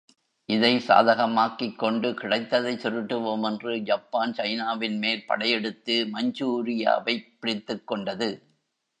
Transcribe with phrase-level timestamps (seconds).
[0.49, 8.29] இதை சாதகமாக்கிக்கொண்டு, கிடைத்ததை சுருட்டுவோம் என்று ஜப்பான் சைனாவின் மேல் படையெடுத்து மஞ்சூரியாவைப் பிடித்துக்கொண்டது.